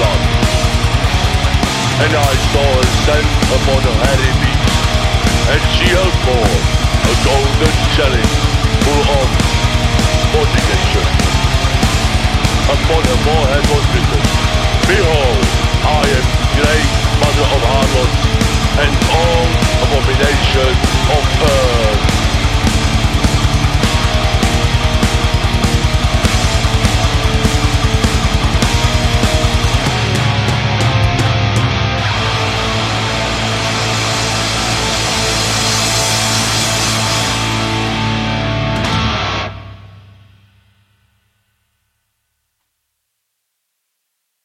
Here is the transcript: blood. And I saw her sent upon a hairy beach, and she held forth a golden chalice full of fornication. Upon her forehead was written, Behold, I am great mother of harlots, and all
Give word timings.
blood. 0.00 0.22
And 2.00 2.12
I 2.16 2.32
saw 2.52 2.64
her 2.64 2.88
sent 3.04 3.28
upon 3.52 3.80
a 3.84 3.94
hairy 4.08 4.32
beach, 4.40 4.72
and 5.52 5.62
she 5.76 5.86
held 5.92 6.16
forth 6.24 6.64
a 7.12 7.14
golden 7.28 7.76
chalice 7.92 8.36
full 8.80 9.02
of 9.20 9.28
fornication. 10.32 11.08
Upon 12.72 13.02
her 13.10 13.20
forehead 13.28 13.64
was 13.68 13.84
written, 13.92 14.22
Behold, 14.88 15.44
I 15.84 16.04
am 16.16 16.26
great 16.56 16.90
mother 17.20 17.46
of 17.56 17.62
harlots, 17.68 18.22
and 18.80 18.92
all 19.20 19.49